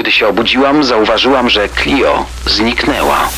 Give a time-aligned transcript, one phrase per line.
[0.00, 3.28] Gdy się obudziłam, zauważyłam, że Clio zniknęła.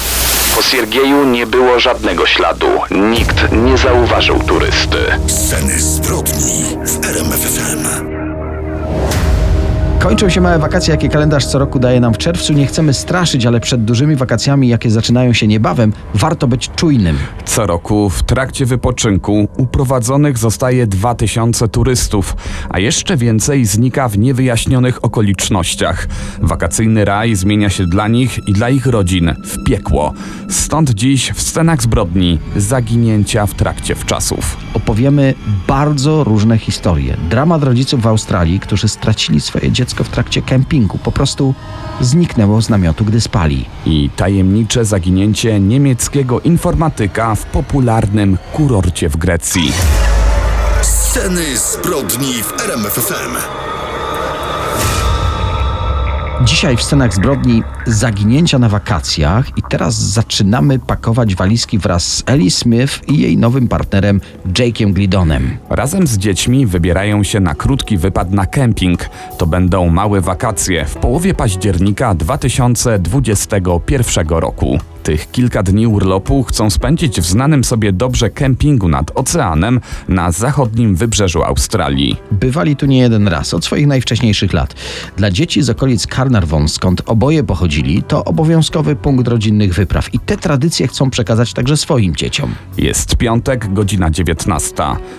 [0.56, 2.69] Po Siergieju nie było żadnego śladu.
[2.90, 4.98] Nikt nie zauważył turysty.
[5.27, 8.21] Sceny zbrodni w RMFFM.
[10.03, 12.52] Kończą się małe wakacje, jakie kalendarz co roku daje nam w czerwcu.
[12.52, 17.19] Nie chcemy straszyć, ale przed dużymi wakacjami, jakie zaczynają się niebawem, warto być czujnym.
[17.45, 22.37] Co roku w trakcie wypoczynku uprowadzonych zostaje 2000 turystów,
[22.69, 26.07] a jeszcze więcej znika w niewyjaśnionych okolicznościach.
[26.41, 30.12] Wakacyjny raj zmienia się dla nich i dla ich rodzin w piekło.
[30.48, 34.56] Stąd dziś w scenach zbrodni zaginięcia w trakcie wczasów.
[34.75, 35.34] Opowiemy
[35.69, 37.16] bardzo różne historie.
[37.30, 40.98] Dramat rodziców w Australii, którzy stracili swoje dziecko w trakcie kempingu.
[40.98, 41.55] Po prostu
[42.00, 43.64] zniknęło z namiotu, gdy spali.
[43.87, 49.73] I tajemnicze zaginięcie niemieckiego informatyka w popularnym kurorcie w Grecji.
[50.83, 53.72] Sceny zbrodni w RMFFM.
[56.45, 62.50] Dzisiaj w scenach zbrodni zaginięcia na wakacjach i teraz zaczynamy pakować walizki wraz z Ellie
[62.50, 65.56] Smith i jej nowym partnerem Jake'iem Glidonem.
[65.70, 69.08] Razem z dziećmi wybierają się na krótki wypad na kemping.
[69.39, 74.78] To będą małe wakacje w połowie października 2021 roku.
[75.03, 80.95] Tych kilka dni urlopu chcą spędzić w znanym sobie dobrze kempingu nad oceanem na zachodnim
[80.95, 82.17] wybrzeżu Australii.
[82.33, 84.75] Bywali tu nie jeden raz, od swoich najwcześniejszych lat.
[85.17, 90.36] Dla dzieci z okolic Carnarvon, skąd oboje pochodzili, to obowiązkowy punkt rodzinnych wypraw i te
[90.36, 92.55] tradycje chcą przekazać także swoim dzieciom.
[92.78, 94.75] Jest piątek, godzina 19.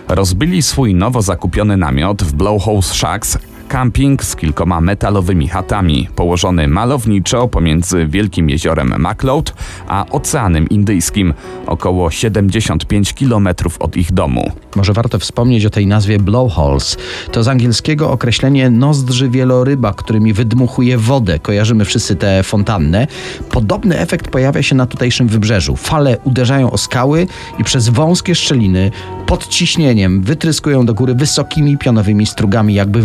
[0.07, 7.47] Rozbili swój nowo zakupiony namiot w Blowhouse Shacks Camping z kilkoma metalowymi chatami, położony malowniczo
[7.47, 9.53] pomiędzy Wielkim Jeziorem MacLeod
[9.87, 11.33] a Oceanem Indyjskim,
[11.65, 14.51] około 75 km od ich domu.
[14.75, 16.97] Może warto wspomnieć o tej nazwie blowholes.
[17.31, 21.39] To z angielskiego określenie nozdrzy wieloryba, którymi wydmuchuje wodę.
[21.39, 23.07] Kojarzymy wszyscy te fontanny.
[23.51, 25.75] Podobny efekt pojawia się na tutejszym wybrzeżu.
[25.75, 27.27] Fale uderzają o skały
[27.59, 28.91] i przez wąskie szczeliny
[29.25, 33.01] pod ciśnieniem wytryskują do góry wysokimi pionowymi strugami, jakby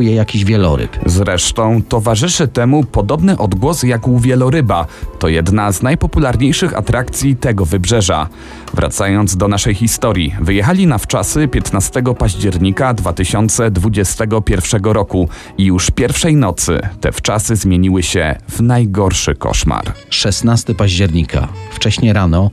[0.00, 0.96] je jakiś wieloryb.
[1.06, 4.86] Zresztą towarzyszy temu podobny odgłos jak u wieloryba.
[5.18, 8.28] To jedna z najpopularniejszych atrakcji tego wybrzeża.
[8.74, 15.28] Wracając do naszej historii, wyjechali na wczasy 15 października 2021 roku
[15.58, 19.92] i już pierwszej nocy te wczasy zmieniły się w najgorszy koszmar.
[20.10, 22.50] 16 października, wcześnie rano,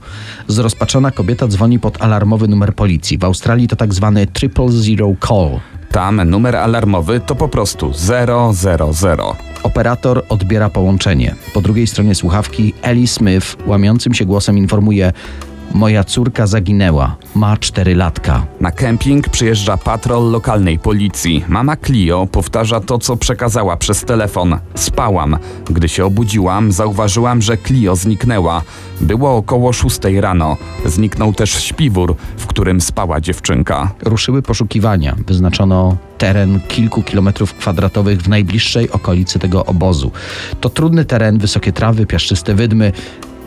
[0.47, 3.17] zrozpaczona kobieta dzwoni pod alarmowy numer policji.
[3.17, 5.59] W Australii to tak zwany triple zero call.
[5.91, 9.35] Tam numer alarmowy to po prostu 000.
[9.63, 11.35] Operator odbiera połączenie.
[11.53, 15.13] Po drugiej stronie słuchawki Ellie Smith łamiącym się głosem informuje
[15.75, 17.15] Moja córka zaginęła.
[17.35, 18.45] Ma cztery latka.
[18.61, 21.45] Na kemping przyjeżdża patrol lokalnej policji.
[21.47, 24.57] Mama Clio powtarza to, co przekazała przez telefon.
[24.75, 25.37] Spałam.
[25.69, 28.61] Gdy się obudziłam, zauważyłam, że Clio zniknęła.
[29.01, 30.57] Było około 6 rano.
[30.85, 33.91] Zniknął też śpiwór, w którym spała dziewczynka.
[34.03, 35.15] Ruszyły poszukiwania.
[35.27, 40.11] Wyznaczono teren kilku kilometrów kwadratowych w najbliższej okolicy tego obozu.
[40.61, 42.91] To trudny teren, wysokie trawy, piaszczyste wydmy.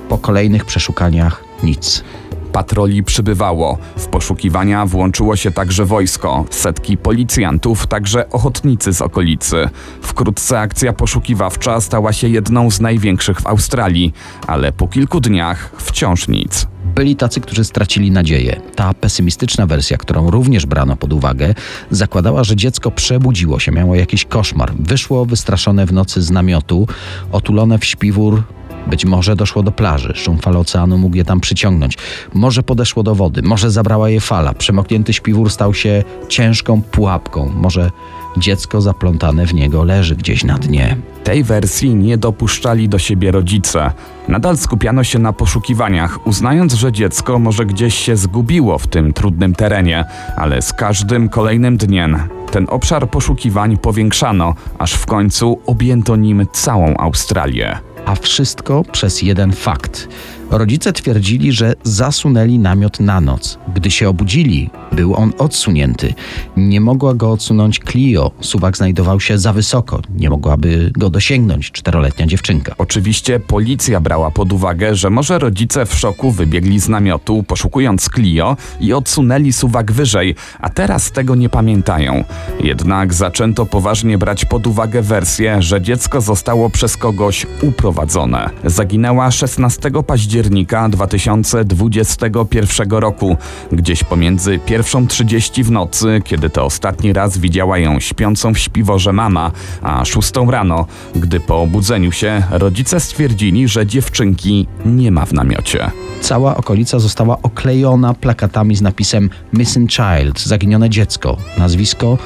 [0.09, 2.05] Po kolejnych przeszukaniach nic.
[2.53, 3.79] Patroli przybywało.
[3.97, 9.69] W poszukiwania włączyło się także wojsko, setki policjantów, także ochotnicy z okolicy.
[10.03, 14.13] Wkrótce akcja poszukiwawcza stała się jedną z największych w Australii,
[14.47, 16.67] ale po kilku dniach wciąż nic.
[16.95, 18.61] Byli tacy, którzy stracili nadzieję.
[18.75, 21.55] Ta pesymistyczna wersja, którą również brano pod uwagę,
[21.91, 24.73] zakładała, że dziecko przebudziło się, miało jakiś koszmar.
[24.81, 26.89] Wyszło wystraszone w nocy z namiotu,
[27.33, 28.43] otulone w śpiwór
[28.87, 31.99] być może doszło do plaży, szum fal oceanu mógł je tam przyciągnąć.
[32.35, 34.55] Może podeszło do wody, może zabrała je fala.
[34.55, 37.53] Przemoknięty śpiwór stał się ciężką pułapką.
[37.55, 37.91] Może
[38.37, 40.97] dziecko zaplątane w niego leży gdzieś na dnie.
[41.25, 43.93] Tej wersji nie dopuszczali do siebie rodzice.
[44.29, 49.55] Nadal skupiano się na poszukiwaniach, uznając, że dziecko może gdzieś się zgubiło w tym trudnym
[49.55, 50.05] terenie,
[50.37, 52.19] ale z każdym kolejnym dniem
[52.51, 57.79] ten obszar poszukiwań powiększano, aż w końcu objęto nim całą Australię
[58.09, 60.09] a wszystko przez jeden fakt.
[60.51, 63.59] Rodzice twierdzili, że zasunęli namiot na noc.
[63.75, 66.15] Gdy się obudzili, był on odsunięty.
[66.57, 68.31] Nie mogła go odsunąć Clio.
[68.41, 70.01] Suwak znajdował się za wysoko.
[70.15, 72.75] Nie mogłaby go dosięgnąć czteroletnia dziewczynka.
[72.79, 78.57] Oczywiście policja brała pod uwagę, że może rodzice w szoku wybiegli z namiotu, poszukując Clio
[78.81, 82.25] i odsunęli suwak wyżej, a teraz tego nie pamiętają.
[82.61, 88.51] Jednak zaczęto poważnie brać pod uwagę wersję, że dziecko zostało przez kogoś uprowadzone.
[88.65, 93.37] Zaginęła 16 października października 2021 roku,
[93.73, 99.51] gdzieś pomiędzy 1.30 w nocy, kiedy to ostatni raz widziała ją śpiącą w śpiworze mama,
[99.83, 100.87] a 6 rano,
[101.17, 105.91] gdy po obudzeniu się rodzice stwierdzili, że dziewczynki nie ma w namiocie.
[106.21, 112.19] Cała okolica została oklejona plakatami z napisem Missing Child, zaginione dziecko, nazwisko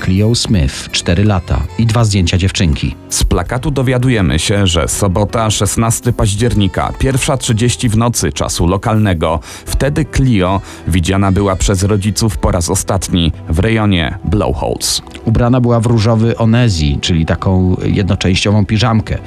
[0.00, 2.94] Cleo Smith, 4 lata i dwa zdjęcia dziewczynki.
[3.08, 9.40] Z plakatu dowiadujemy się, że sobota 16 października, 1.30 w nocy czasu lokalnego.
[9.66, 15.02] Wtedy Clio widziana była przez rodziców po raz ostatni w rejonie Blowholes.
[15.24, 19.18] Ubrana była w różowy onezji, czyli taką jednoczęściową piżamkę.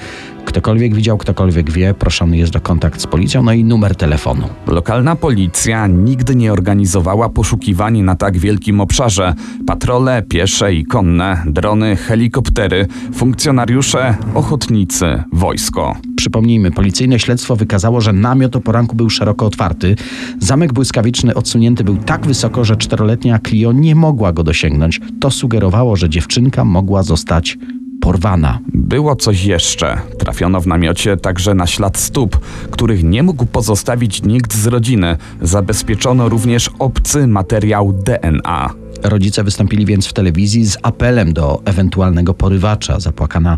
[0.54, 4.50] Ktokolwiek widział, ktokolwiek wie, proszony jest o kontakt z policją, no i numer telefonu.
[4.68, 9.34] Lokalna policja nigdy nie organizowała poszukiwań na tak wielkim obszarze.
[9.68, 15.96] Patrole piesze i konne, drony, helikoptery, funkcjonariusze, ochotnicy, wojsko.
[16.16, 19.96] Przypomnijmy, policyjne śledztwo wykazało, że namiot o poranku był szeroko otwarty.
[20.40, 25.02] Zamek błyskawiczny odsunięty był tak wysoko, że czteroletnia Clio nie mogła go dosięgnąć.
[25.20, 27.58] To sugerowało, że dziewczynka mogła zostać
[28.04, 28.60] porwana.
[28.74, 29.98] Było coś jeszcze.
[30.20, 32.40] Trafiono w namiocie także na ślad stóp,
[32.72, 35.18] których nie mógł pozostawić nikt z rodziny.
[35.42, 38.70] Zabezpieczono również obcy materiał DNA.
[39.04, 43.00] Rodzice wystąpili więc w telewizji z apelem do ewentualnego porywacza.
[43.00, 43.58] Zapłakana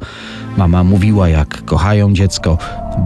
[0.58, 2.58] mama mówiła, jak kochają dziecko,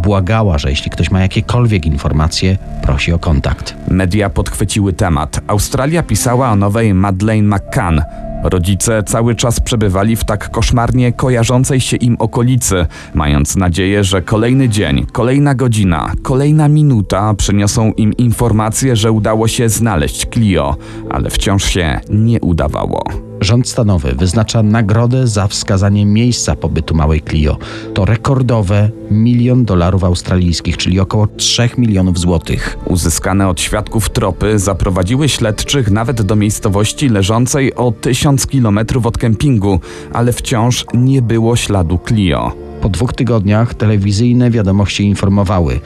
[0.03, 3.75] błagała, że jeśli ktoś ma jakiekolwiek informacje, prosi o kontakt.
[3.87, 5.41] Media podchwyciły temat.
[5.47, 8.01] Australia pisała o nowej Madeleine McCann.
[8.43, 14.69] Rodzice cały czas przebywali w tak koszmarnie kojarzącej się im okolicy, mając nadzieję, że kolejny
[14.69, 20.75] dzień, kolejna godzina, kolejna minuta przyniosą im informację, że udało się znaleźć Clio,
[21.09, 23.03] ale wciąż się nie udawało.
[23.41, 27.57] Rząd stanowy wyznacza nagrodę za wskazanie miejsca pobytu małej Clio.
[27.93, 32.77] To rekordowe milion dolarów australijskich, czyli około 3 milionów złotych.
[32.85, 37.91] Uzyskane od świadków tropy zaprowadziły śledczych nawet do miejscowości leżącej o
[38.29, 39.79] tysiąc kilometrów od kempingu,
[40.13, 42.51] ale wciąż nie było śladu Clio.
[42.81, 45.79] Po dwóch tygodniach telewizyjne wiadomości informowały.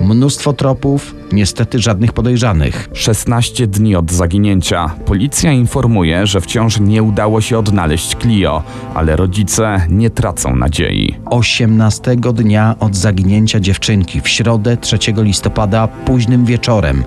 [0.00, 2.88] Mnóstwo tropów, niestety żadnych podejrzanych.
[2.92, 4.90] 16 dni od zaginięcia.
[5.06, 8.62] Policja informuje, że wciąż nie udało się odnaleźć Clio,
[8.94, 11.14] ale rodzice nie tracą nadziei.
[11.26, 17.04] 18 dnia od zaginięcia dziewczynki, w środę 3 listopada, późnym wieczorem,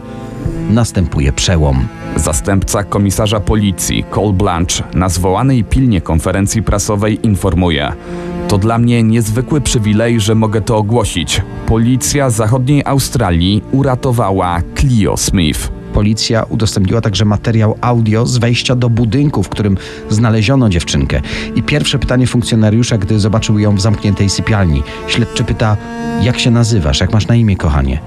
[0.69, 1.88] następuje przełom.
[2.16, 7.92] Zastępca komisarza policji Cole Blanche na zwołanej pilnie konferencji prasowej informuje:
[8.48, 11.42] To dla mnie niezwykły przywilej, że mogę to ogłosić.
[11.66, 15.72] Policja zachodniej Australii uratowała Clio Smith.
[15.94, 19.78] Policja udostępniła także materiał audio z wejścia do budynku, w którym
[20.10, 21.22] znaleziono dziewczynkę.
[21.56, 24.84] I pierwsze pytanie funkcjonariusza, gdy zobaczył ją w zamkniętej sypialni.
[25.08, 25.78] Śledczy pyta:
[26.22, 27.00] Jak się nazywasz?
[27.00, 28.00] Jak masz na imię, kochanie?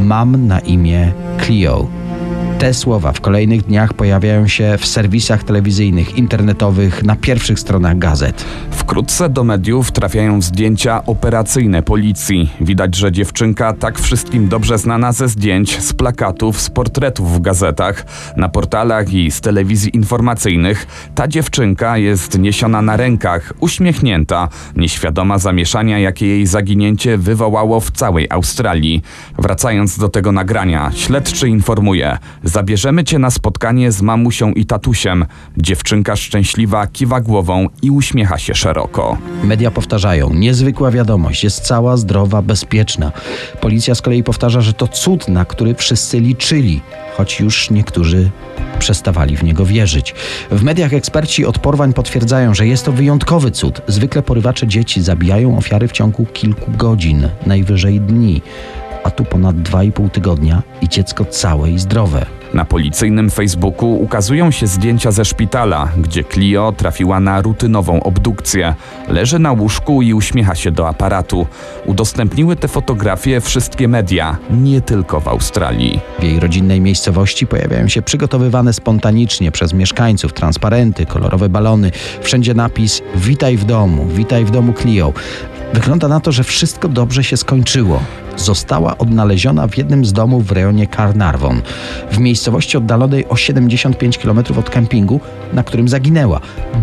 [0.00, 1.12] Mam na imię
[1.46, 1.99] Clio.
[2.60, 8.44] Te słowa w kolejnych dniach pojawiają się w serwisach telewizyjnych, internetowych, na pierwszych stronach gazet.
[8.70, 12.52] Wkrótce do mediów trafiają zdjęcia operacyjne policji.
[12.60, 18.04] Widać, że dziewczynka tak wszystkim dobrze znana ze zdjęć, z plakatów, z portretów w gazetach,
[18.36, 20.86] na portalach i z telewizji informacyjnych.
[21.14, 28.26] Ta dziewczynka jest niesiona na rękach, uśmiechnięta, nieświadoma zamieszania, jakie jej zaginięcie wywołało w całej
[28.30, 29.02] Australii.
[29.38, 32.18] Wracając do tego nagrania, śledczy informuje:
[32.52, 35.26] Zabierzemy cię na spotkanie z mamusią i tatusiem.
[35.56, 39.18] Dziewczynka szczęśliwa kiwa głową i uśmiecha się szeroko.
[39.44, 43.12] Media powtarzają, niezwykła wiadomość, jest cała, zdrowa, bezpieczna.
[43.60, 46.80] Policja z kolei powtarza, że to cud, na który wszyscy liczyli,
[47.16, 48.30] choć już niektórzy
[48.78, 50.14] przestawali w niego wierzyć.
[50.50, 53.82] W mediach eksperci od porwań potwierdzają, że jest to wyjątkowy cud.
[53.86, 58.42] Zwykle porywacze dzieci zabijają ofiary w ciągu kilku godzin, najwyżej dni,
[59.04, 62.39] a tu ponad 2,5 tygodnia i dziecko całe i zdrowe.
[62.54, 68.74] Na policyjnym Facebooku ukazują się zdjęcia ze szpitala, gdzie Clio trafiła na rutynową obdukcję.
[69.08, 71.46] Leży na łóżku i uśmiecha się do aparatu.
[71.86, 76.00] Udostępniły te fotografie wszystkie media, nie tylko w Australii.
[76.18, 81.90] W jej rodzinnej miejscowości pojawiają się przygotowywane spontanicznie przez mieszkańców transparenty, kolorowe balony,
[82.22, 85.12] wszędzie napis Witaj w domu, witaj w domu Clio.
[85.74, 88.02] Wygląda na to, że wszystko dobrze się skończyło.
[88.36, 91.62] Została odnaleziona w jednym z domów w rejonie Carnarvon,
[92.10, 95.20] w miejscowości oddalonej o 75 km od kempingu,
[95.52, 96.40] na którym zaginęła.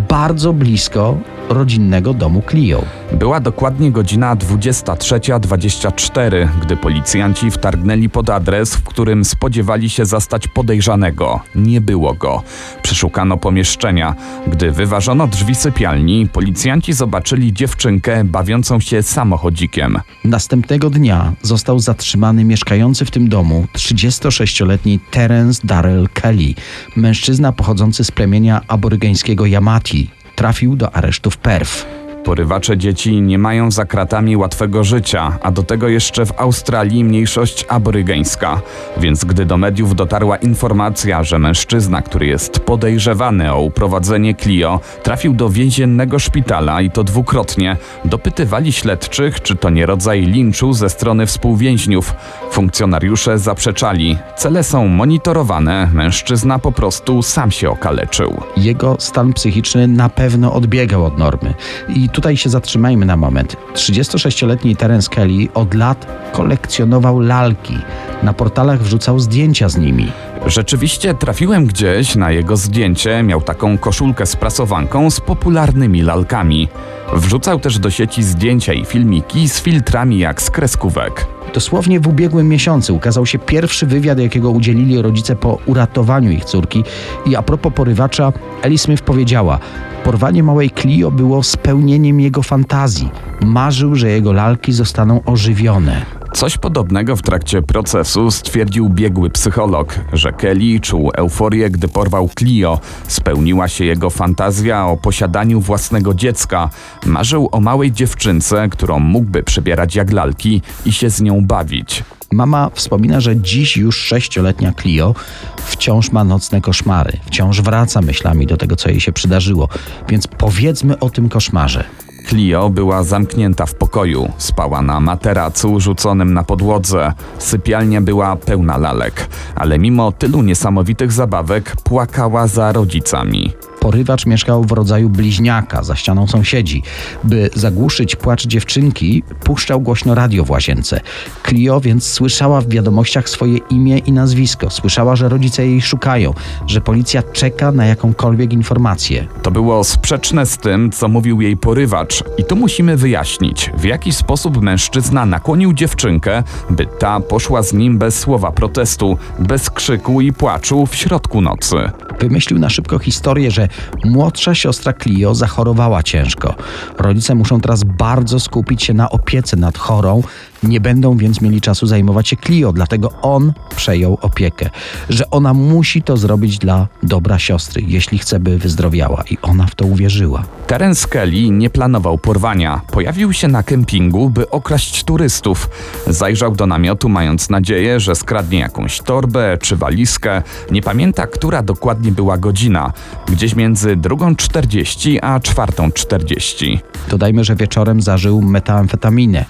[0.09, 1.17] Bardzo blisko
[1.49, 2.83] rodzinnego domu Clio.
[3.11, 11.39] Była dokładnie godzina 23.24, gdy policjanci wtargnęli pod adres, w którym spodziewali się zastać podejrzanego.
[11.55, 12.43] Nie było go.
[12.81, 14.15] Przeszukano pomieszczenia.
[14.47, 19.99] Gdy wyważono drzwi sypialni, policjanci zobaczyli dziewczynkę bawiącą się samochodzikiem.
[20.23, 26.53] Następnego dnia został zatrzymany mieszkający w tym domu 36-letni Terence Darrell Kelly,
[26.95, 30.16] mężczyzna pochodzący z plemienia aborygeńskiego Yamati.
[30.37, 31.96] Trafił do aresztu w Perth.
[32.27, 37.65] Porywacze dzieci nie mają za kratami łatwego życia, a do tego jeszcze w Australii mniejszość
[37.69, 38.61] aborygeńska.
[38.97, 45.33] Więc gdy do mediów dotarła informacja, że mężczyzna, który jest podejrzewany o uprowadzenie Clio, trafił
[45.33, 51.25] do więziennego szpitala i to dwukrotnie, dopytywali śledczych, czy to nie rodzaj linczu ze strony
[51.25, 52.13] współwięźniów.
[52.51, 54.17] Funkcjonariusze zaprzeczali.
[54.37, 58.41] Cele są monitorowane, mężczyzna po prostu sam się okaleczył.
[58.57, 61.53] Jego stan psychiczny na pewno odbiegał od normy.
[61.89, 63.57] I tutaj się zatrzymajmy na moment.
[63.73, 67.77] 36-letni Terence Kelly od lat kolekcjonował lalki.
[68.23, 70.11] Na portalach wrzucał zdjęcia z nimi.
[70.45, 76.67] Rzeczywiście trafiłem gdzieś na jego zdjęcie, miał taką koszulkę z prasowanką z popularnymi lalkami.
[77.13, 81.27] Wrzucał też do sieci zdjęcia i filmiki z filtrami jak z kreskówek.
[81.53, 86.83] Dosłownie w ubiegłym miesiącu ukazał się pierwszy wywiad, jakiego udzielili rodzice po uratowaniu ich córki.
[87.25, 89.59] I a propos porywacza, Ellie Smith powiedziała:
[90.03, 93.09] Porwanie małej Clio było spełnieniem jego fantazji.
[93.41, 96.16] Marzył, że jego lalki zostaną ożywione.
[96.37, 102.79] Coś podobnego w trakcie procesu stwierdził biegły psycholog, że Kelly czuł euforię, gdy porwał Clio.
[103.07, 106.69] Spełniła się jego fantazja o posiadaniu własnego dziecka.
[107.05, 112.03] Marzył o małej dziewczynce, którą mógłby przebierać jak lalki i się z nią bawić.
[112.31, 115.15] Mama wspomina, że dziś już sześcioletnia Clio
[115.57, 119.69] wciąż ma nocne koszmary, wciąż wraca myślami do tego, co jej się przydarzyło.
[120.09, 121.83] Więc powiedzmy o tym koszmarze.
[122.27, 127.13] Clio była zamknięta w pokoju, spała na materacu rzuconym na podłodze.
[127.37, 133.53] Sypialnia była pełna lalek, ale mimo tylu niesamowitych zabawek płakała za rodzicami.
[133.87, 136.83] Porywacz mieszkał w rodzaju bliźniaka za ścianą sąsiedzi.
[137.23, 141.01] By zagłuszyć płacz dziewczynki, puszczał głośno radio w łazience.
[141.47, 144.69] Clio więc słyszała w wiadomościach swoje imię i nazwisko.
[144.69, 146.33] Słyszała, że rodzice jej szukają,
[146.67, 149.27] że policja czeka na jakąkolwiek informację.
[149.41, 152.23] To było sprzeczne z tym, co mówił jej porywacz.
[152.37, 157.97] I tu musimy wyjaśnić, w jaki sposób mężczyzna nakłonił dziewczynkę, by ta poszła z nim
[157.97, 161.75] bez słowa protestu, bez krzyku i płaczu w środku nocy.
[162.19, 163.69] Wymyślił na szybko historię, że
[164.05, 166.55] młodsza siostra Clio zachorowała ciężko.
[166.97, 170.23] Rodzice muszą teraz bardzo skupić się na opiece nad chorą,
[170.63, 174.69] nie będą więc mieli czasu zajmować się Clio, dlatego on przejął opiekę.
[175.09, 179.23] Że ona musi to zrobić dla dobra siostry, jeśli chce, by wyzdrowiała.
[179.29, 180.43] I ona w to uwierzyła.
[180.67, 182.81] Terence Kelly nie planował porwania.
[182.91, 185.69] Pojawił się na kempingu, by okraść turystów.
[186.07, 190.43] Zajrzał do namiotu, mając nadzieję, że skradnie jakąś torbę czy walizkę.
[190.71, 192.93] Nie pamięta, która dokładnie była godzina.
[193.27, 196.79] Gdzieś między 2.40 a 4.40.
[197.09, 199.45] Dodajmy, że wieczorem zażył metamfetaminę.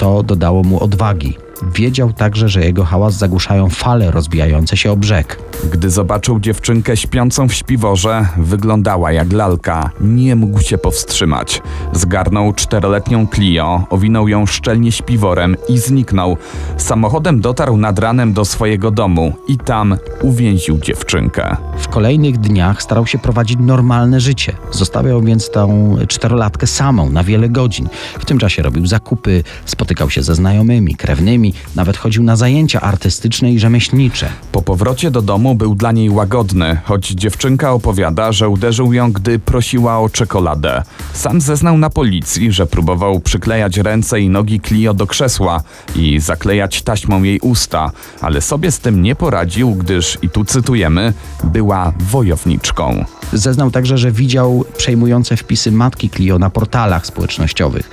[0.00, 1.36] To dodało mu odwagi.
[1.62, 5.38] Wiedział także, że jego hałas zagłuszają fale rozbijające się o brzeg.
[5.72, 9.90] Gdy zobaczył dziewczynkę śpiącą w śpiworze, wyglądała jak lalka.
[10.00, 11.62] Nie mógł się powstrzymać.
[11.92, 16.36] Zgarnął czteroletnią Clio, owinął ją szczelnie śpiworem i zniknął.
[16.76, 21.56] Samochodem dotarł nad ranem do swojego domu i tam uwięził dziewczynkę.
[21.78, 24.56] W kolejnych dniach starał się prowadzić normalne życie.
[24.70, 27.88] Zostawiał więc tą czterolatkę samą na wiele godzin.
[28.18, 33.52] W tym czasie robił zakupy, spotykał się ze znajomymi, krewnymi, nawet chodził na zajęcia artystyczne
[33.52, 34.28] i rzemieślnicze.
[34.52, 39.38] Po powrocie do domu był dla niej łagodny, choć dziewczynka opowiada, że uderzył ją, gdy
[39.38, 40.82] prosiła o czekoladę.
[41.12, 45.62] Sam zeznał na policji, że próbował przyklejać ręce i nogi Clio do krzesła
[45.96, 47.90] i zaklejać taśmą jej usta,
[48.20, 51.12] ale sobie z tym nie poradził, gdyż, i tu cytujemy,
[51.44, 53.04] była wojowniczką.
[53.32, 57.90] Zeznał także, że widział przejmujące wpisy matki Clio na portalach społecznościowych.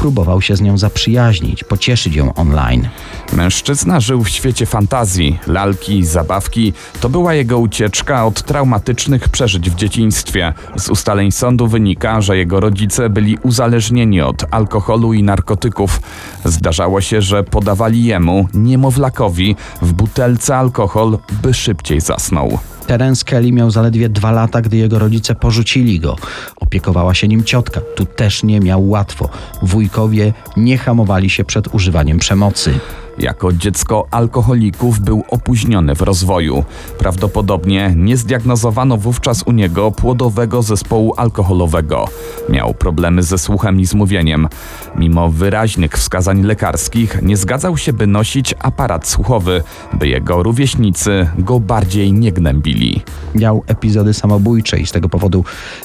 [0.00, 2.88] Próbował się z nią zaprzyjaźnić, pocieszyć ją online.
[3.32, 6.72] Mężczyzna żył w świecie fantazji, lalki, zabawki.
[7.00, 10.52] To była jego ucieczka od traumatycznych przeżyć w dzieciństwie.
[10.76, 16.00] Z ustaleń sądu wynika, że jego rodzice byli uzależnieni od alkoholu i narkotyków.
[16.44, 22.58] Zdarzało się, że podawali jemu, niemowlakowi, w butelce alkohol, by szybciej zasnął.
[22.86, 26.16] Terence Kelly miał zaledwie dwa lata, gdy jego rodzice porzucili go.
[26.56, 27.80] Opiekowała się nim ciotka.
[27.94, 29.28] Tu też nie miał łatwo.
[29.62, 32.78] Wujkowie nie hamowali się przed używaniem przemocy.
[33.18, 36.64] Jako dziecko alkoholików był opóźniony w rozwoju.
[36.98, 42.04] Prawdopodobnie nie zdiagnozowano wówczas u niego płodowego zespołu alkoholowego.
[42.48, 44.48] Miał problemy ze słuchem i z mówieniem.
[44.96, 49.62] Mimo wyraźnych wskazań lekarskich nie zgadzał się, by nosić aparat słuchowy,
[49.92, 53.02] by jego rówieśnicy go bardziej nie gnębili.
[53.34, 55.44] Miał epizody samobójcze i z tego powodu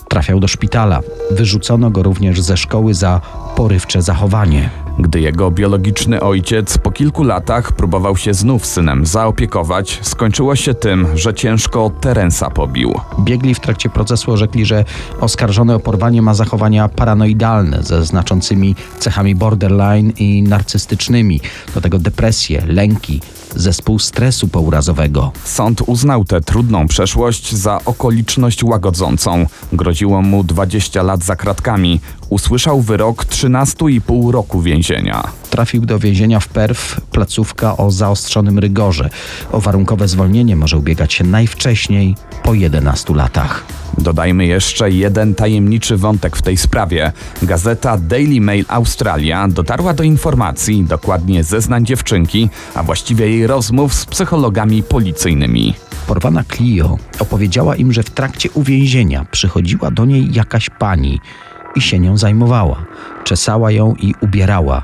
[0.10, 1.02] trafiał do szpitala.
[1.32, 3.22] Wyrzucono go również ze szkoły za
[3.56, 4.85] porywcze zachowanie.
[5.00, 11.08] Gdy jego biologiczny ojciec po kilku latach próbował się znów synem zaopiekować, skończyło się tym,
[11.16, 12.94] że ciężko Terensa pobił.
[13.20, 14.86] Biegli w trakcie procesu orzekli, że
[15.20, 21.42] oskarżony o porwanie ma zachowania paranoidalne ze znaczącymi cechami borderline i narcystycznymi,
[21.74, 23.22] do tego depresję, lęki,
[23.56, 25.32] zespół stresu pourazowego.
[25.44, 29.46] Sąd uznał tę trudną przeszłość za okoliczność łagodzącą.
[29.74, 32.00] Groziło mu 20 lat za kratkami.
[32.30, 35.24] Usłyszał wyrok 13,5 roku więzienia.
[35.50, 39.10] Trafił do więzienia w Perw, placówka o zaostrzonym rygorze.
[39.52, 43.66] O warunkowe zwolnienie może ubiegać się najwcześniej po 11 latach.
[43.98, 47.12] Dodajmy jeszcze jeden tajemniczy wątek w tej sprawie.
[47.42, 54.06] Gazeta Daily Mail Australia dotarła do informacji, dokładnie zeznań dziewczynki, a właściwie jej rozmów z
[54.06, 55.74] psychologami policyjnymi.
[56.08, 61.20] Porwana Clio opowiedziała im, że w trakcie uwięzienia przychodziła do niej jakaś pani
[61.76, 62.86] i się nią zajmowała.
[63.24, 64.84] Czesała ją i ubierała.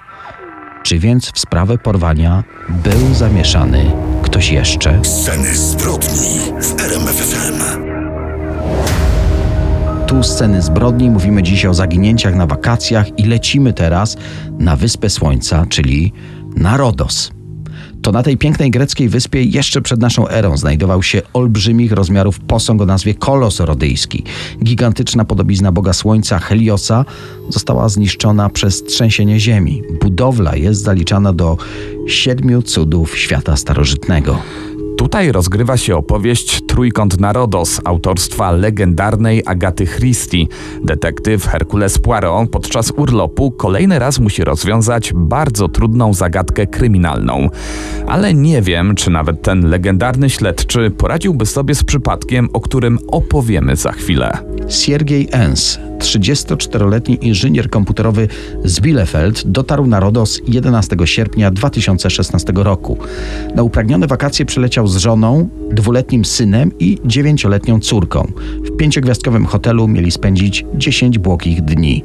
[0.84, 3.92] Czy więc w sprawę porwania był zamieszany
[4.24, 5.00] ktoś jeszcze?
[5.04, 7.62] Sceny zbrodni w RMFFM.
[10.08, 14.18] Tu sceny zbrodni, mówimy dziś o zaginięciach na wakacjach i lecimy teraz
[14.60, 16.14] na Wyspę Słońca, czyli
[16.56, 17.32] na Rodos.
[18.02, 22.82] To na tej pięknej greckiej wyspie jeszcze przed naszą erą znajdował się olbrzymich rozmiarów posąg
[22.82, 24.24] o nazwie Kolos Rodyjski.
[24.64, 27.06] Gigantyczna podobizna Boga Słońca Heliosa
[27.50, 29.82] została zniszczona przez trzęsienie ziemi.
[30.02, 31.58] Budowla jest zaliczana do
[32.08, 34.38] siedmiu cudów świata starożytnego.
[35.02, 40.46] Tutaj rozgrywa się opowieść Trójkąt Narodos autorstwa legendarnej Agaty Christie.
[40.84, 47.50] Detektyw Hercules Poirot podczas urlopu kolejny raz musi rozwiązać bardzo trudną zagadkę kryminalną.
[48.08, 53.76] Ale nie wiem, czy nawet ten legendarny śledczy poradziłby sobie z przypadkiem, o którym opowiemy
[53.76, 54.38] za chwilę.
[54.70, 58.28] Siergiej Ens, 34-letni inżynier komputerowy
[58.64, 62.98] z Bielefeld, dotarł na Rodos 11 sierpnia 2016 roku.
[63.56, 68.32] Na upragnione wakacje przyleciał z żoną, dwuletnim synem i dziewięcioletnią córką.
[68.66, 72.04] W pięciogwiazdkowym hotelu mieli spędzić 10 błogich dni.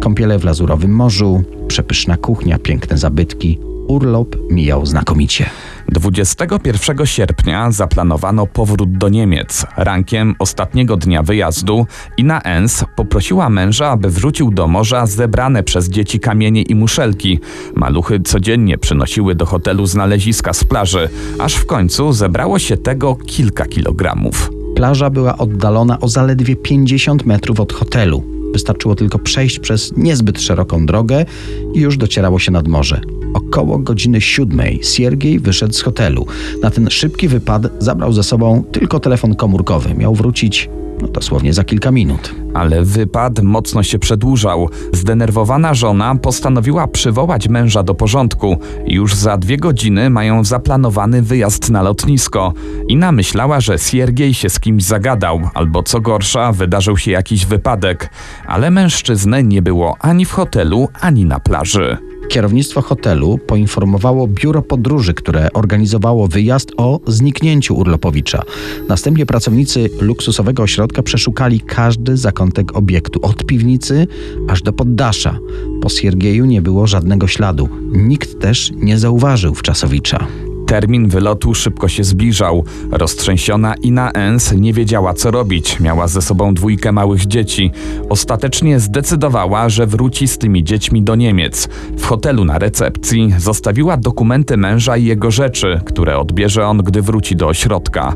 [0.00, 3.58] Kąpiele w lazurowym morzu, przepyszna kuchnia, piękne zabytki.
[3.88, 5.50] Urlop mijał znakomicie.
[5.88, 9.66] 21 sierpnia zaplanowano powrót do Niemiec.
[9.76, 16.20] Rankiem ostatniego dnia wyjazdu Ina Ens poprosiła męża, aby wrzucił do morza zebrane przez dzieci
[16.20, 17.38] kamienie i muszelki.
[17.74, 23.66] Maluchy codziennie przynosiły do hotelu znaleziska z plaży, aż w końcu zebrało się tego kilka
[23.66, 24.50] kilogramów.
[24.76, 28.24] Plaża była oddalona o zaledwie 50 metrów od hotelu.
[28.52, 31.24] Wystarczyło tylko przejść przez niezbyt szeroką drogę
[31.74, 33.00] i już docierało się nad morze.
[33.34, 36.26] Około godziny siódmej Siergiej wyszedł z hotelu.
[36.62, 39.94] Na ten szybki wypad zabrał ze sobą tylko telefon komórkowy.
[39.94, 40.68] Miał wrócić
[41.02, 42.34] no, dosłownie za kilka minut.
[42.54, 44.68] Ale wypad mocno się przedłużał.
[44.92, 48.56] Zdenerwowana żona postanowiła przywołać męża do porządku.
[48.86, 52.52] Już za dwie godziny mają zaplanowany wyjazd na lotnisko.
[52.88, 58.10] Ina myślała, że Siergiej się z kimś zagadał, albo co gorsza, wydarzył się jakiś wypadek.
[58.46, 61.98] Ale mężczyzny nie było ani w hotelu, ani na plaży.
[62.34, 68.42] Kierownictwo hotelu poinformowało biuro podróży, które organizowało wyjazd o zniknięciu Urlopowicza.
[68.88, 74.06] Następnie pracownicy luksusowego ośrodka przeszukali każdy zakątek obiektu, od piwnicy
[74.48, 75.38] aż do poddasza.
[75.82, 77.68] Po Siergieju nie było żadnego śladu.
[77.92, 80.26] Nikt też nie zauważył Wczasowicza.
[80.66, 82.64] Termin wylotu szybko się zbliżał.
[82.90, 85.80] Roztrzęsiona Ina Ens nie wiedziała co robić.
[85.80, 87.70] Miała ze sobą dwójkę małych dzieci.
[88.08, 91.68] Ostatecznie zdecydowała, że wróci z tymi dziećmi do Niemiec.
[91.98, 97.36] W hotelu na recepcji zostawiła dokumenty męża i jego rzeczy, które odbierze on, gdy wróci
[97.36, 98.14] do ośrodka.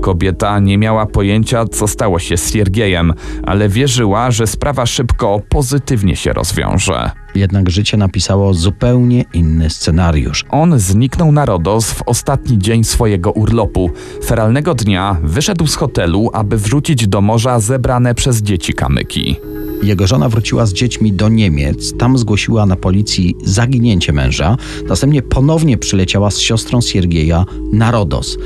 [0.00, 3.12] Kobieta nie miała pojęcia, co stało się z Siergiejem,
[3.46, 7.10] ale wierzyła, że sprawa szybko pozytywnie się rozwiąże.
[7.34, 10.44] Jednak życie napisało zupełnie inny scenariusz.
[10.50, 13.90] On zniknął na Rodos w ostatni dzień swojego urlopu.
[14.24, 19.36] Feralnego dnia wyszedł z hotelu, aby wrzucić do morza zebrane przez dzieci kamyki.
[19.82, 21.96] Jego żona wróciła z dziećmi do Niemiec.
[21.98, 24.56] Tam zgłosiła na policji zaginięcie męża.
[24.88, 28.38] Następnie ponownie przyleciała z siostrą Siergieja na Rodos.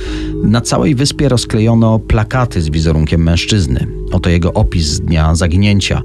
[0.43, 3.87] Na całej wyspie rozklejono plakaty z wizerunkiem mężczyzny.
[4.13, 6.03] Oto jego opis z dnia zaginięcia.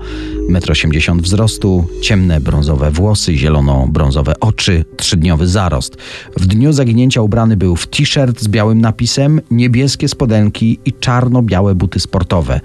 [0.50, 5.98] 1,80 m wzrostu, ciemne brązowe włosy, zielono-brązowe oczy, trzydniowy zarost.
[6.38, 12.00] W dniu zaginięcia ubrany był w t-shirt z białym napisem, niebieskie spodenki i czarno-białe buty
[12.00, 12.62] sportowe.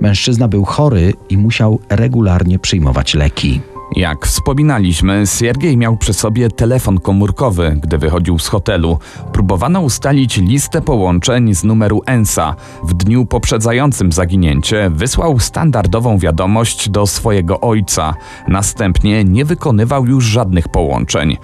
[0.00, 3.60] Mężczyzna był chory i musiał regularnie przyjmować leki.
[3.96, 8.98] Jak wspominaliśmy, Siergiej miał przy sobie telefon komórkowy, gdy wychodził z hotelu.
[9.32, 12.54] Próbowano ustalić listę połączeń z numeru ENSA.
[12.84, 18.14] W dniu poprzedzającym zaginięcie wysłał standardową wiadomość do swojego ojca.
[18.48, 21.36] Następnie nie wykonywał już żadnych połączeń.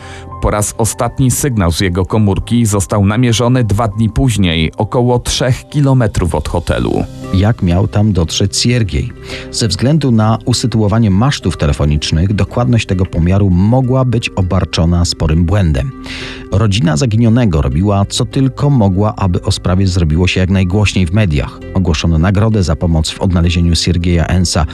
[0.42, 6.34] Po raz ostatni sygnał z jego komórki został namierzony dwa dni później, około 3 kilometrów
[6.34, 7.04] od hotelu.
[7.34, 9.12] Jak miał tam dotrzeć Siergiej?
[9.50, 15.90] Ze względu na usytuowanie masztów telefonicznych, dokładność tego pomiaru mogła być obarczona sporym błędem.
[16.52, 21.60] Rodzina zaginionego robiła co tylko mogła, aby o sprawie zrobiło się jak najgłośniej w mediach.
[21.74, 24.66] Ogłoszono nagrodę za pomoc w odnalezieniu Siergieja Ensa.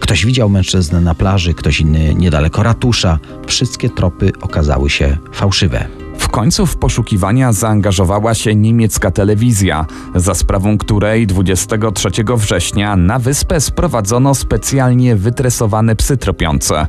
[0.00, 3.18] Ktoś widział mężczyznę na plaży, ktoś inny niedaleko ratusza.
[3.46, 5.88] Wszystkie tropy okazały się fałszywe.
[6.18, 13.60] W końcu w poszukiwania zaangażowała się niemiecka telewizja, za sprawą której 23 września na wyspę
[13.60, 16.86] sprowadzono specjalnie wytresowane psy tropiące.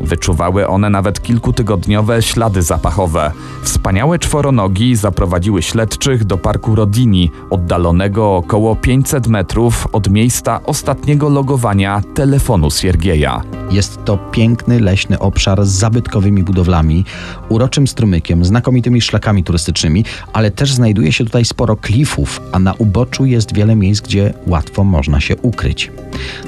[0.00, 3.32] Wyczuwały one nawet kilkutygodniowe ślady zapachowe.
[3.62, 12.02] Wspaniałe czworonogi zaprowadziły śledczych do parku Rodini, oddalonego około 500 metrów od miejsca ostatniego logowania
[12.14, 13.42] telefonu Siergieja.
[13.70, 17.04] Jest to piękny leśny obszar z zabytkowymi budowlami,
[17.48, 23.24] uroczym strumykiem, znakomitymi szlakami turystycznymi, ale też znajduje się tutaj sporo klifów, a na uboczu
[23.24, 25.90] jest wiele miejsc, gdzie łatwo można się ukryć.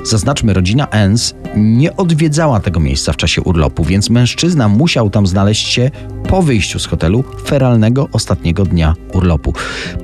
[0.05, 5.69] Zaznaczmy, rodzina Ens nie odwiedzała tego miejsca w czasie urlopu, więc mężczyzna musiał tam znaleźć
[5.69, 5.91] się
[6.29, 9.55] po wyjściu z hotelu feralnego ostatniego dnia urlopu.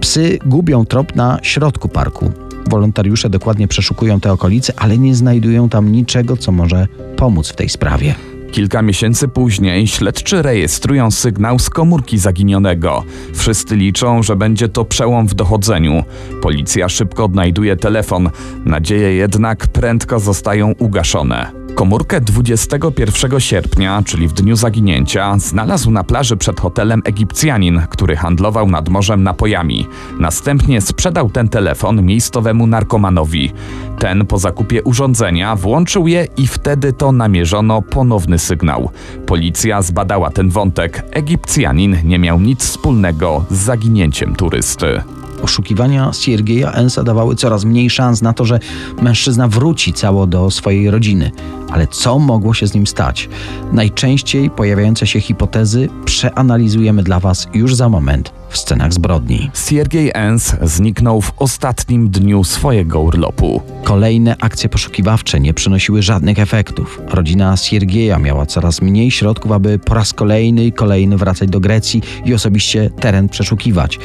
[0.01, 2.33] Psy gubią trop na środku parku.
[2.71, 7.69] Wolontariusze dokładnie przeszukują te okolice, ale nie znajdują tam niczego, co może pomóc w tej
[7.69, 8.15] sprawie.
[8.53, 13.05] Kilka miesięcy później śledczy rejestrują sygnał z komórki zaginionego.
[13.35, 16.03] Wszyscy liczą, że będzie to przełom w dochodzeniu.
[16.43, 18.31] Policja szybko odnajduje telefon.
[18.65, 21.68] Nadzieje jednak prędko zostają ugaszone.
[21.79, 28.69] Komórkę 21 sierpnia, czyli w dniu zaginięcia, znalazł na plaży przed hotelem Egipcjanin, który handlował
[28.71, 29.87] nad morzem napojami.
[30.21, 33.53] Następnie sprzedał ten telefon miejscowemu narkomanowi.
[33.99, 38.91] Ten po zakupie urządzenia włączył je i wtedy to namierzono ponowny sygnał.
[39.27, 41.05] Policja zbadała ten wątek.
[41.11, 45.03] Egipcjanin nie miał nic wspólnego z zaginięciem turysty.
[45.43, 48.61] Poszukiwania Siergieja Ensa dawały coraz mniej szans na to, że
[49.03, 51.31] mężczyzna wróci cało do swojej rodziny.
[51.71, 53.29] Ale co mogło się z nim stać?
[53.73, 59.51] Najczęściej pojawiające się hipotezy przeanalizujemy dla Was już za moment w scenach zbrodni.
[59.55, 63.63] Siergiej Ens zniknął w ostatnim dniu swojego urlopu.
[63.85, 67.01] Kolejne akcje poszukiwawcze nie przynosiły żadnych efektów.
[67.09, 72.03] Rodzina Siergieja miała coraz mniej środków, aby po raz kolejny i kolejny wracać do Grecji
[72.25, 73.99] i osobiście teren przeszukiwać.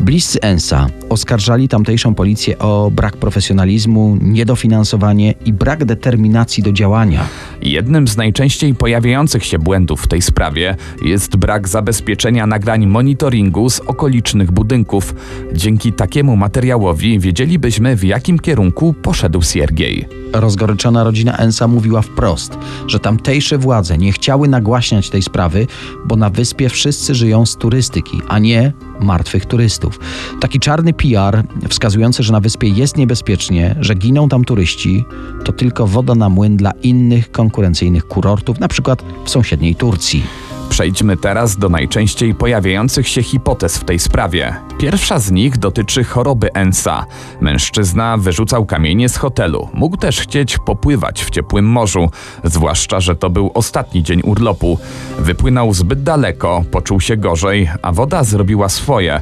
[0.00, 7.26] Bliscy Ensa oskarżali tamtejszą policję o brak profesjonalizmu, niedofinansowanie i brak determinacji do działania.
[7.62, 13.80] Jednym z najczęściej pojawiających się błędów w tej sprawie jest brak zabezpieczenia nagrań monitoringu z
[13.88, 15.14] okolicznych budynków.
[15.52, 20.08] Dzięki takiemu materiałowi wiedzielibyśmy, w jakim kierunku poszedł Siergiej.
[20.32, 25.66] Rozgoryczona rodzina Ensa mówiła wprost, że tamtejsze władze nie chciały nagłaśniać tej sprawy,
[26.06, 30.00] bo na wyspie wszyscy żyją z turystyki, a nie martwych turystów.
[30.40, 35.04] Taki czarny PR wskazujący, że na wyspie jest niebezpiecznie, że giną tam turyści,
[35.44, 40.47] to tylko woda na młyn dla innych konkurencyjnych kurortów, na przykład w sąsiedniej Turcji.
[40.78, 44.56] Przejdźmy teraz do najczęściej pojawiających się hipotez w tej sprawie.
[44.78, 47.06] Pierwsza z nich dotyczy choroby Ensa.
[47.40, 49.68] Mężczyzna wyrzucał kamienie z hotelu.
[49.74, 52.10] Mógł też chcieć popływać w ciepłym morzu,
[52.44, 54.78] zwłaszcza, że to był ostatni dzień urlopu.
[55.18, 59.20] Wypłynął zbyt daleko, poczuł się gorzej, a woda zrobiła swoje.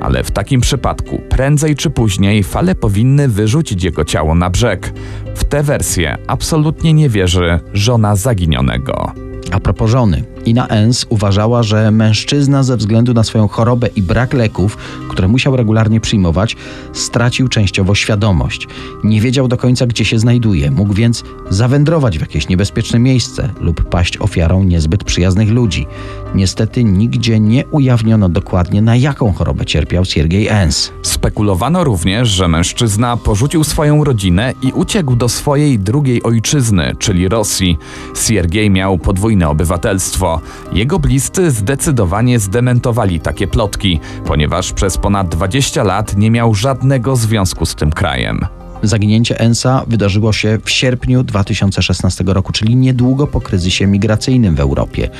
[0.00, 4.92] Ale w takim przypadku, prędzej czy później, fale powinny wyrzucić jego ciało na brzeg.
[5.36, 9.12] W tę wersję absolutnie nie wierzy żona zaginionego.
[9.52, 14.32] A propos żony, Ina Ens uważała, że mężczyzna ze względu na swoją chorobę i brak
[14.34, 14.76] leków,
[15.08, 16.56] które musiał regularnie przyjmować,
[16.92, 18.68] stracił częściowo świadomość.
[19.04, 23.88] Nie wiedział do końca, gdzie się znajduje, mógł więc zawędrować w jakieś niebezpieczne miejsce lub
[23.88, 25.86] paść ofiarą niezbyt przyjaznych ludzi.
[26.34, 30.92] Niestety nigdzie nie ujawniono dokładnie, na jaką chorobę cierpiał Siergiej Ens.
[31.02, 37.78] Spekulowano również, że mężczyzna porzucił swoją rodzinę i uciekł do swojej drugiej ojczyzny, czyli Rosji.
[38.26, 40.35] Siergiej miał podwójne obywatelstwo.
[40.72, 47.66] Jego bliscy zdecydowanie zdementowali takie plotki, ponieważ przez ponad 20 lat nie miał żadnego związku
[47.66, 48.46] z tym krajem.
[48.82, 55.10] Zaginięcie Ensa wydarzyło się w sierpniu 2016 roku, czyli niedługo po kryzysie migracyjnym w Europie.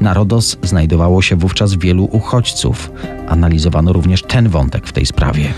[0.00, 2.90] Na Rodos znajdowało się wówczas wielu uchodźców.
[3.28, 5.52] Analizowano również ten wątek w tej sprawie.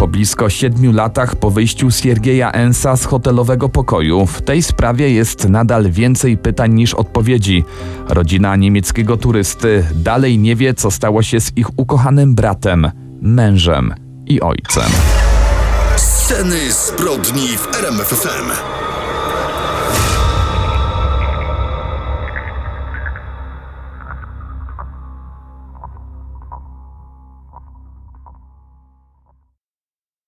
[0.00, 5.48] Po blisko siedmiu latach po wyjściu Siergieja Ensa z hotelowego pokoju, w tej sprawie jest
[5.48, 7.64] nadal więcej pytań niż odpowiedzi.
[8.08, 13.94] Rodzina niemieckiego turysty dalej nie wie, co stało się z ich ukochanym bratem, mężem
[14.26, 14.90] i ojcem.
[15.96, 18.79] Sceny zbrodni w RMFFM.